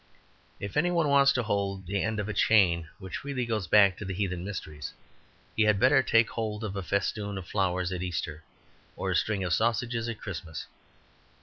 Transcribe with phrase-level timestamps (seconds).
[0.59, 3.95] If any one wants to hold the end of a chain which really goes back
[3.99, 4.93] to the heathen mysteries,
[5.55, 8.43] he had better take hold of a festoon of flowers at Easter
[8.95, 10.65] or a string of sausages at Christmas.